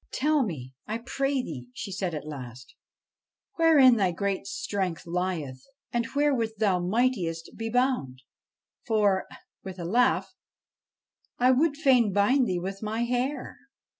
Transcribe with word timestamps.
'Tell 0.13 0.41
me, 0.41 0.73
I 0.87 0.97
pray 0.97 1.43
thee,' 1.43 1.67
she 1.75 1.91
said 1.91 2.15
at 2.15 2.25
last, 2.25 2.73
'wherein 3.57 3.97
thy 3.97 4.09
great 4.11 4.47
strength 4.47 5.03
lieth, 5.05 5.61
and 5.91 6.07
wherewith 6.15 6.53
thou 6.57 6.79
mightest 6.79 7.51
be 7.55 7.69
bound; 7.69 8.23
for' 8.87 9.27
with 9.63 9.77
a 9.77 9.85
laugh' 9.85 10.33
I 11.37 11.51
would 11.51 11.77
fain 11.77 12.11
bind 12.11 12.47
thee 12.47 12.57
with 12.57 12.81
my 12.81 13.03
hair.' 13.03 13.59